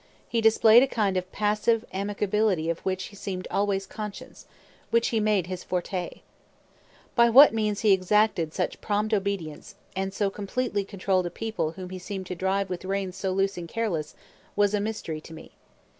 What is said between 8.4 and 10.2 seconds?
such prompt obedience, and